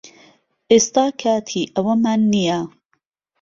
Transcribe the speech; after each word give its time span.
ئێستا 0.71 1.05
کاتی 1.21 1.63
ئەوەمان 1.75 2.21
نییە 2.33 2.59